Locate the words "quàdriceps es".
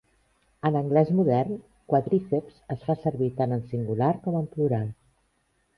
1.93-2.89